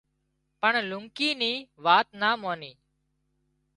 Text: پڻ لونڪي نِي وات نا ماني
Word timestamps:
پڻ 0.61 0.73
لونڪي 0.89 1.29
نِي 1.41 1.51
وات 1.83 2.07
نا 2.21 2.29
ماني 2.41 2.71